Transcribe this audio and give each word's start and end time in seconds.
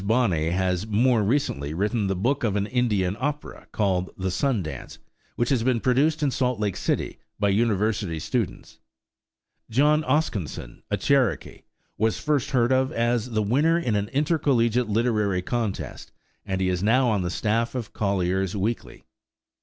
Bonney 0.03 0.49
has 0.49 0.87
more 0.87 1.21
recently 1.21 1.75
written 1.75 2.07
the 2.07 2.15
book 2.15 2.43
of 2.43 2.55
an 2.55 2.65
Indian 2.65 3.15
opera 3.19 3.67
called 3.71 4.09
"The 4.17 4.31
Sun 4.31 4.63
Dance," 4.63 4.97
which 5.35 5.49
has 5.49 5.61
been 5.61 5.79
produced 5.79 6.23
in 6.23 6.31
Salt 6.31 6.59
Lake 6.59 6.75
City 6.75 7.19
by 7.39 7.49
university 7.49 8.17
students. 8.17 8.79
John 9.69 10.01
Oskinson, 10.05 10.81
a 10.89 10.97
Cherokee, 10.97 11.61
was 11.99 12.17
first 12.17 12.49
heard 12.49 12.71
of 12.73 12.91
as 12.91 13.29
the 13.29 13.43
winner 13.43 13.77
in 13.77 13.95
an 13.95 14.07
intercollegiate 14.09 14.89
literary 14.89 15.43
contest, 15.43 16.11
and 16.47 16.61
he 16.61 16.69
is 16.69 16.81
now 16.81 17.07
on 17.09 17.21
the 17.21 17.29
staff 17.29 17.75
of 17.75 17.93
Collier's 17.93 18.55
Weekly. 18.55 19.03